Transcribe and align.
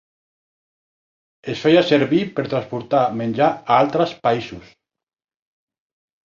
Es 1.53 1.61
feia 1.65 1.83
servir 1.89 2.21
per 2.39 2.45
transportar 2.53 3.03
menjar 3.19 3.51
a 3.53 3.77
altres 3.85 4.17
països. 4.25 4.73